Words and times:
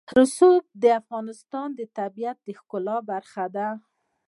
رسوب 0.19 0.63
د 0.83 0.85
افغانستان 1.01 1.67
د 1.79 1.81
طبیعت 1.97 2.37
د 2.43 2.47
ښکلا 2.59 2.97
برخه 3.09 3.45
ده. 3.55 3.67